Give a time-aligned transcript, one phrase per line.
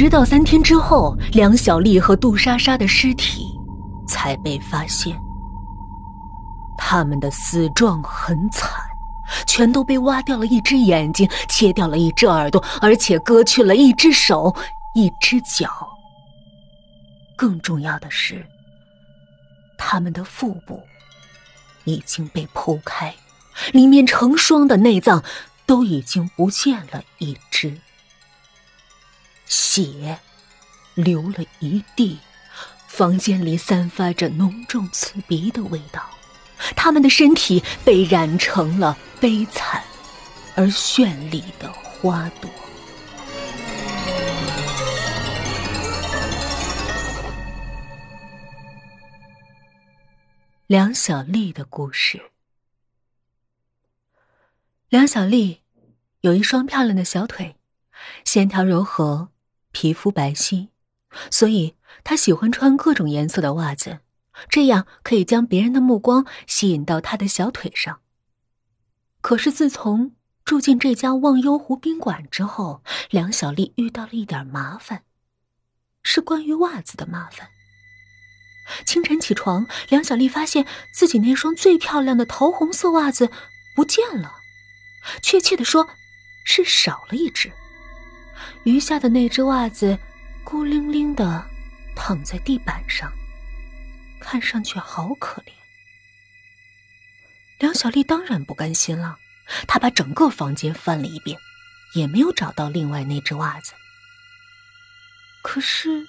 [0.00, 3.54] 直到三天之后，梁小丽和杜莎莎的尸体
[4.08, 5.14] 才被发现。
[6.78, 8.70] 他们的死状很惨，
[9.46, 14.56] 全都被挖掉了一只眼睛，切掉了一只耳朵，而且割去了一只手、
[14.94, 15.70] 一只脚。
[17.36, 18.42] 更重要的是，
[19.76, 20.80] 他们的腹部
[21.84, 23.14] 已经被剖开，
[23.72, 25.22] 里面成双的内脏
[25.66, 27.78] 都已经不见了一只。
[29.50, 30.16] 血
[30.94, 32.20] 流了一地，
[32.86, 36.08] 房间里散发着浓重刺鼻的味道。
[36.76, 39.82] 他们的身体被染成了悲惨
[40.54, 42.48] 而绚丽的花朵。
[50.68, 52.30] 梁小丽的故事。
[54.88, 55.62] 梁小丽
[56.20, 57.56] 有一双漂亮的小腿，
[58.24, 59.30] 线条柔和。
[59.72, 60.68] 皮肤白皙，
[61.30, 64.00] 所以他喜欢穿各种颜色的袜子，
[64.48, 68.00] 这样可以将别人的目光吸引到他的小腿上。
[69.20, 70.12] 可是自从
[70.44, 75.02] 住进这家忘忧湖宾馆之后，梁小丽遇到了一点麻烦，
[76.02, 77.48] 是关于袜子的麻烦。
[78.86, 83.30] 清晨起床，梁小丽发现自己那双最漂亮的桃红色袜子
[83.74, 84.36] 不见了，
[85.22, 85.88] 确切的说，
[86.44, 87.52] 是少了一只。
[88.64, 89.98] 余下的那只袜子，
[90.44, 91.44] 孤零零的
[91.96, 93.10] 躺在地板上，
[94.20, 95.52] 看上去好可怜。
[97.58, 99.18] 梁小丽当然不甘心了，
[99.66, 101.38] 她把整个房间翻了一遍，
[101.94, 103.72] 也没有找到另外那只袜子。
[105.42, 106.06] 可是，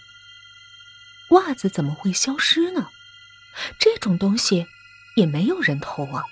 [1.29, 2.89] 袜子怎么会消失呢？
[3.79, 4.67] 这种东西
[5.15, 6.23] 也没有人偷啊！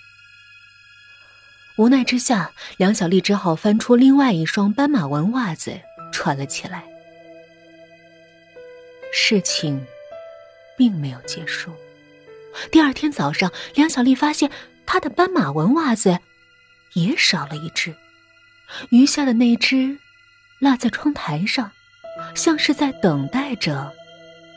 [1.78, 5.82] 无奈之下，梁小丽只好翻出另外一双斑马纹袜子。
[6.12, 6.84] 穿了起来。
[9.12, 9.86] 事情
[10.78, 11.74] 并没有结束。
[12.72, 14.52] 第二天早上，梁小丽发现
[14.86, 16.20] 她的斑马纹袜子
[16.94, 17.96] 也少了一只，
[18.92, 19.98] 余下的那只
[20.60, 21.72] 落在窗台上，
[22.36, 23.92] 像是在等待着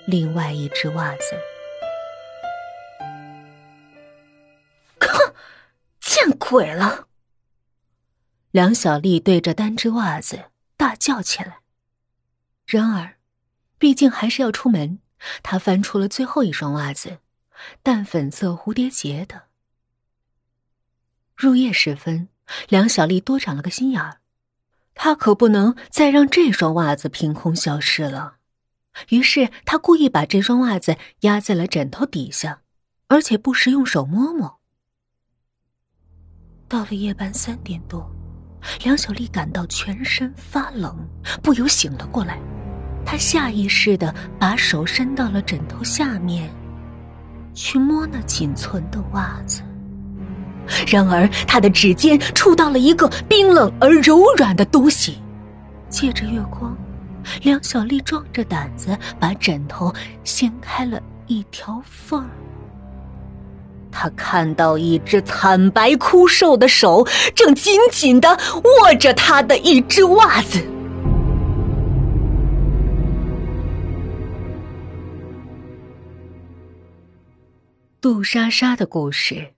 [0.07, 1.37] 另外一只袜子。
[5.01, 5.35] 哼，
[6.01, 7.07] 见鬼了！
[8.51, 10.52] 梁小丽对着单只袜子。
[10.83, 11.61] 大叫起来。
[12.67, 13.15] 然而，
[13.79, 14.99] 毕竟还是要出门，
[15.41, 17.19] 他翻出了最后一双袜子，
[17.85, 19.45] 淡粉色蝴蝶结的。
[21.37, 22.29] 入夜时分，
[22.69, 24.19] 梁小丽多长了个心眼儿，
[24.97, 28.39] 她可不能再让这双袜子凭空消失了。
[29.11, 32.63] 于是，她故意把这双袜子压在了枕头底下，
[33.07, 34.59] 而且不时用手摸摸。
[36.67, 38.11] 到了夜半三点多。
[38.85, 40.97] 梁小丽感到全身发冷，
[41.43, 42.39] 不由醒了过来。
[43.05, 46.51] 她下意识的把手伸到了枕头下面，
[47.53, 49.63] 去摸那仅存的袜子。
[50.87, 55.19] 然而，她的指尖触到了一个冰冷而柔软的东西。
[55.89, 56.77] 借着月光，
[57.43, 59.93] 梁小丽壮着胆子把枕头
[60.25, 62.31] 掀开了一条缝儿。
[64.03, 70.61] 他看到一只惨白枯瘦的手，正紧紧的握着他的一只袜子。
[78.01, 79.53] 杜莎莎的故事。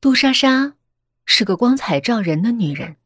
[0.00, 0.72] 杜莎莎
[1.26, 2.96] 是个光彩照人的女人。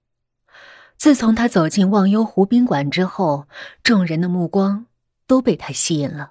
[0.96, 3.48] 自从她走进忘忧湖宾馆之后，
[3.82, 4.86] 众人的目光
[5.26, 6.30] 都被她吸引了。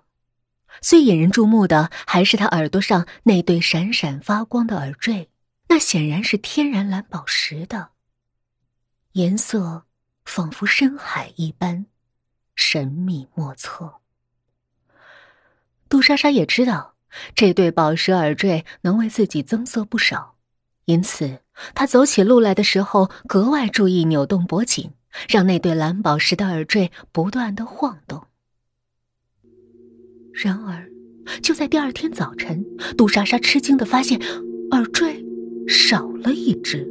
[0.79, 5.29] 最引人注目的还是他耳朵上那对闪闪发光的耳坠，
[5.67, 7.89] 那显然是天然蓝宝石的，
[9.13, 9.85] 颜色
[10.23, 11.85] 仿佛深海一般
[12.55, 13.95] 神秘莫测。
[15.89, 16.95] 杜莎莎也知道
[17.35, 20.37] 这对宝石耳坠能为自己增色不少，
[20.85, 21.41] 因此
[21.75, 24.93] 她走起路来的时候格外注意扭动脖颈，
[25.27, 28.25] 让那对蓝宝石的耳坠不断的晃动。
[30.33, 30.89] 然而，
[31.41, 32.65] 就在第二天早晨，
[32.97, 34.19] 杜莎莎吃惊的发现，
[34.71, 35.23] 耳坠
[35.67, 36.87] 少了一只。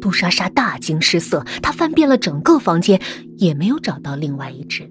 [0.00, 3.00] 杜莎莎大惊失色，她翻遍了整个房间，
[3.36, 4.88] 也没有找到另外一只。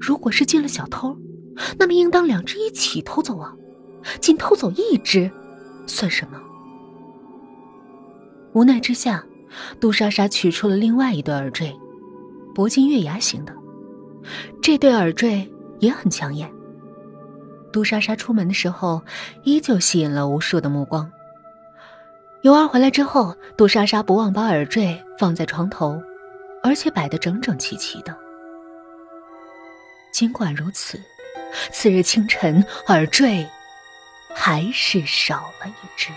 [0.00, 1.16] 如果是进了小偷，
[1.78, 3.54] 那么应当两只一起偷走啊，
[4.20, 5.30] 仅偷走一只，
[5.86, 6.40] 算什么？
[8.52, 9.24] 无奈之下，
[9.78, 11.72] 杜莎莎取出了另外一对耳坠。
[12.60, 13.54] 铂金月牙形的，
[14.60, 16.52] 这对耳坠也很抢眼。
[17.72, 19.00] 杜莎莎出门的时候，
[19.44, 21.10] 依旧吸引了无数的目光。
[22.42, 25.98] 尤儿回来之后，杜莎莎不忘把耳坠放在床头，
[26.62, 28.14] 而且摆得整整齐齐的。
[30.12, 31.00] 尽管如此，
[31.72, 33.48] 次日清晨，耳坠
[34.34, 36.10] 还是少了一只。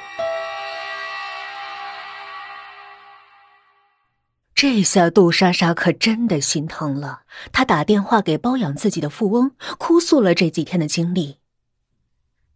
[4.63, 11.39] 这下杜莎莎可真的心疼了，她打电话给包养自己的富翁，哭诉了这几天的经历。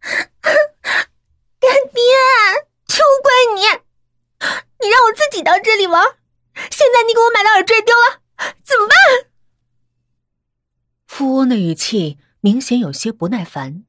[0.00, 2.00] 干爹，
[2.86, 3.60] 就怪你，
[4.80, 6.02] 你让我自己到这里玩，
[6.70, 8.22] 现在你给我买的耳坠丢了，
[8.64, 8.96] 怎么办？
[11.06, 13.84] 富翁的语气明显有些不耐烦。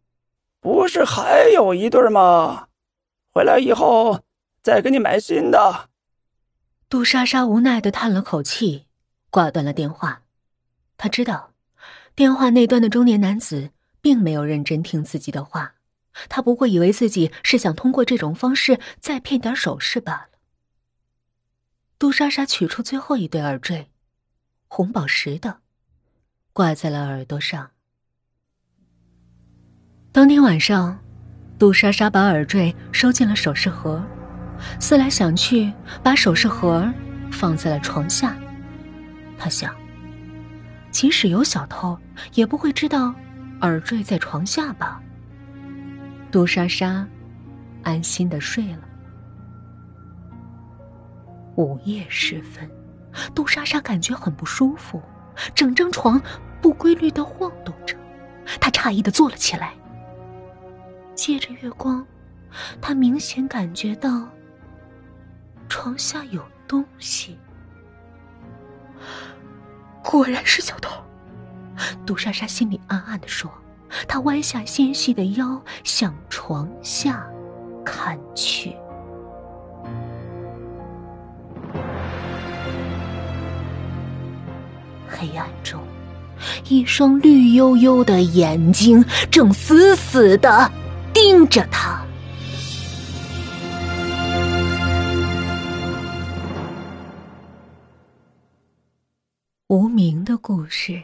[0.60, 2.68] 不是还有一对吗？
[3.32, 4.20] 回来以后
[4.62, 5.88] 再给你买新的。
[6.90, 8.88] 杜莎莎无奈的叹了口气，
[9.30, 10.24] 挂断了电话。
[10.98, 11.54] 她知道，
[12.16, 13.70] 电话那端的中年男子
[14.02, 15.76] 并没有认真听自己的话，
[16.28, 20.30] 他不过以为自己是想通过这种方式再骗点首饰罢了。
[22.00, 23.92] 杜莎莎取出最后一对耳坠，
[24.68, 25.60] 红宝石的，
[26.54, 27.70] 挂在了耳朵上。
[30.12, 31.00] 当天晚上，
[31.60, 34.04] 杜莎莎把耳坠收进了首饰盒。
[34.80, 35.72] 思来想去，
[36.04, 36.88] 把首饰盒
[37.32, 38.36] 放在了床下。
[39.38, 39.74] 他想，
[40.92, 41.98] 即使有小偷，
[42.34, 43.14] 也不会知道
[43.62, 45.02] 耳坠在床下吧。
[46.32, 47.08] 杜莎莎
[47.84, 48.80] 安心的睡了。
[51.56, 52.70] 午夜时分，
[53.34, 55.02] 杜莎莎感觉很不舒服，
[55.56, 56.22] 整张床
[56.62, 57.96] 不规律的晃动着。
[58.60, 59.74] 她诧异的坐了起来，
[61.16, 62.06] 借着月光，
[62.82, 64.28] 她明显感觉到。
[65.82, 67.40] 床下有东西，
[70.04, 70.92] 果然是小偷。
[72.06, 73.50] 杜莎莎心里暗暗的说，
[74.06, 77.26] 她弯下纤细的腰向床下
[77.86, 78.76] 看去。
[85.08, 85.82] 黑暗中，
[86.68, 90.70] 一双绿油油的眼睛正死死的
[91.14, 91.99] 盯着她。
[99.72, 101.04] 无名的故事。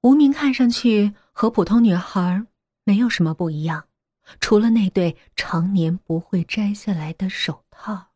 [0.00, 2.42] 无名看上去和普通女孩
[2.84, 3.84] 没有什么不一样，
[4.40, 8.06] 除了那对常年不会摘下来的手套。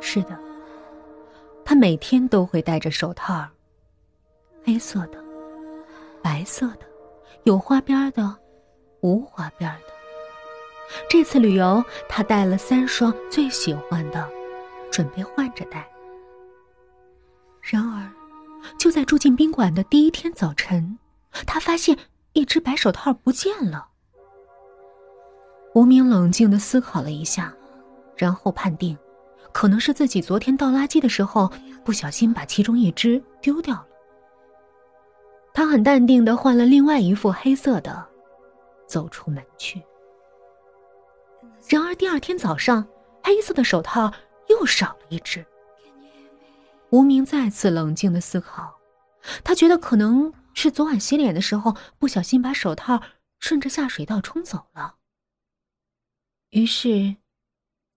[0.00, 0.36] 是的，
[1.64, 3.48] 她每天都会戴着手套，
[4.64, 5.24] 黑色的、
[6.20, 6.80] 白色的、
[7.44, 8.36] 有花边的、
[9.00, 9.94] 无花边的。
[11.08, 14.28] 这次旅游，她带了三双最喜欢的，
[14.90, 15.88] 准备换着戴。
[17.68, 18.08] 然而，
[18.78, 20.96] 就在住进宾馆的第一天早晨，
[21.48, 21.98] 他发现
[22.32, 23.88] 一只白手套不见了。
[25.74, 27.52] 无名冷静的思考了一下，
[28.16, 28.96] 然后判定，
[29.52, 31.50] 可能是自己昨天倒垃圾的时候
[31.84, 33.86] 不小心把其中一只丢掉了。
[35.52, 38.06] 他很淡定的换了另外一副黑色的，
[38.86, 39.82] 走出门去。
[41.68, 42.86] 然而第二天早上，
[43.24, 44.12] 黑色的手套
[44.48, 45.44] 又少了一只。
[46.96, 48.80] 无名再次冷静的思考，
[49.44, 53.02] 他觉得可能是昨晚洗脸的时候不小心把手套
[53.38, 54.96] 顺着下水道冲走了。
[56.48, 57.16] 于是，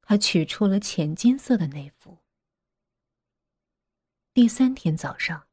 [0.02, 2.18] 他取出了浅金色的那副。
[4.34, 5.48] 第三天早上，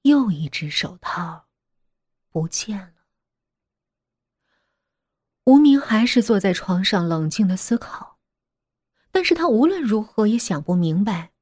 [0.00, 1.48] 又一只手套
[2.30, 2.94] 不见了。
[5.44, 8.18] 无名还是坐在床上冷静的思考，
[9.10, 11.33] 但是他无论如何也想不明白。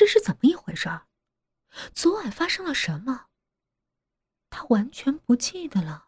[0.00, 0.88] 这是怎么一回事？
[1.92, 3.24] 昨晚发生了什么？
[4.48, 6.04] 他完全不记得了。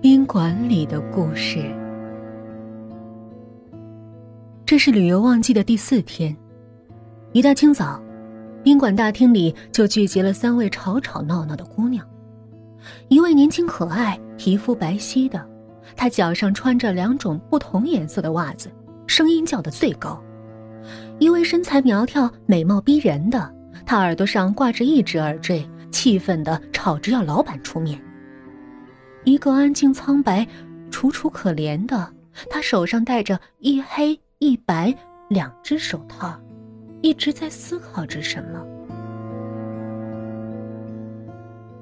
[0.00, 1.58] 宾馆里的故事。
[4.64, 6.36] 这是旅游旺季的第四天，
[7.32, 8.00] 一大清早，
[8.62, 12.08] 宾馆大厅里就聚集了三位吵吵闹闹的姑娘。
[13.08, 15.44] 一位年轻可爱、皮肤白皙的，
[15.96, 18.70] 她脚上穿着两种不同颜色的袜子，
[19.08, 20.22] 声音叫得最高。
[21.18, 23.52] 一位身材苗条、美貌逼人的，
[23.84, 28.00] 他耳朵上挂着一只耳坠，气愤地吵着要老板出面。
[29.24, 30.46] 一个安静苍白、
[30.92, 32.12] 楚楚可怜的，
[32.48, 34.94] 他手上戴着一黑一白
[35.28, 36.40] 两只手套，
[37.02, 38.64] 一直在思考着什么。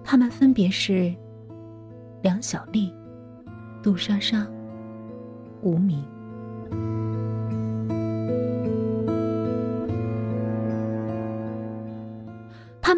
[0.02, 1.14] 他们分别是
[2.22, 2.90] 梁小丽、
[3.82, 4.46] 杜莎莎、
[5.60, 6.02] 无名。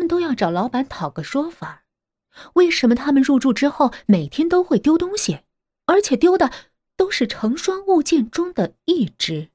[0.08, 1.84] 都要找老板讨个说法，
[2.54, 5.40] 为什么他们入住之后每天都会丢东西，
[5.86, 6.50] 而且丢的
[6.96, 9.50] 都是成双物件中的一只。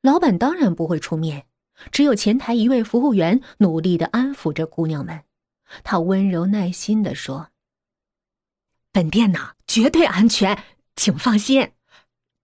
[0.00, 1.46] 老板当然不会出面，
[1.90, 5.24] 只有前台一位服务员努力的安抚着姑娘们。
[5.84, 7.50] 他温柔耐心的说
[8.92, 10.64] ：“本店呢，绝对安全，
[10.96, 11.72] 请放心。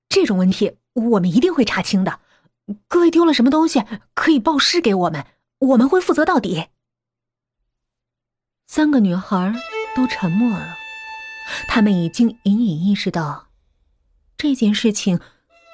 [0.09, 2.21] 这种问题我们一定会查清的。
[2.87, 3.85] 各位丢了什么东西，
[4.15, 5.27] 可以报失给我们，
[5.59, 6.67] 我们会负责到底。”
[8.67, 9.55] 三个女孩
[9.97, 10.77] 都沉默了，
[11.67, 13.49] 她们已经隐隐意识到，
[14.37, 15.19] 这件事情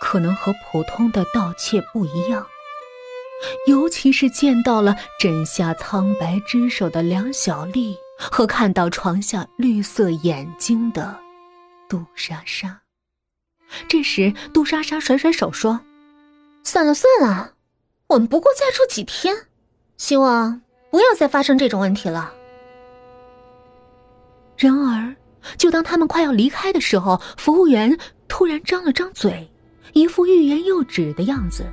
[0.01, 2.47] 可能和普通的盗窃不一样。
[3.67, 11.19] 尤其是见到了枕下苍白之手的梁小丽，和看到床下绿色眼睛的
[11.89, 12.81] 杜莎莎。
[13.89, 15.81] 这时，杜莎莎甩甩手说
[16.63, 17.55] ：“算了算了，
[18.07, 19.49] 我们不过再住几天，
[19.97, 20.61] 希望
[20.91, 22.33] 不要再发生这种问题了。”
[24.57, 25.15] 然而，
[25.57, 27.97] 就当他们快要离开的时候，服务员
[28.29, 29.51] 突然张了张嘴，
[29.93, 31.67] 一副欲言又止的样子。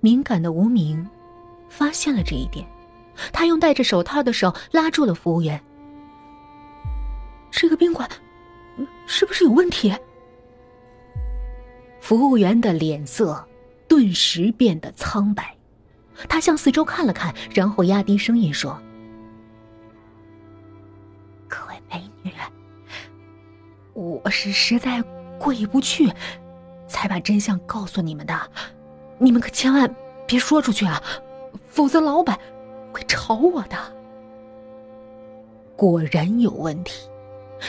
[0.00, 1.08] 敏感的无名
[1.68, 2.66] 发现了这一点，
[3.32, 5.60] 他用戴着手套的手拉住了服务员。
[7.50, 8.08] 这个宾馆
[9.06, 9.92] 是不是有问题？
[12.00, 13.44] 服务员的脸色
[13.88, 15.56] 顿时变得苍白，
[16.26, 18.80] 他向四周看了看，然后压低声音说
[21.46, 22.32] ：“各位美女，
[23.92, 25.02] 我是实在
[25.38, 26.10] 过意不去，
[26.88, 28.34] 才把真相告诉你们的。”
[29.20, 29.92] 你们可千万
[30.28, 31.02] 别说出去啊，
[31.66, 32.38] 否则老板
[32.92, 33.76] 会炒我的。
[35.74, 37.08] 果然有问题，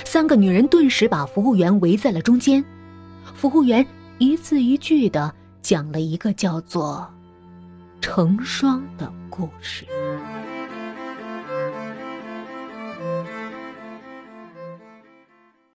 [0.05, 2.63] 三个女人顿时把服务员围在了中间。
[3.33, 3.83] 服务员
[4.19, 7.11] 一字一句的讲了一个叫做
[8.01, 9.85] “成双”的故事。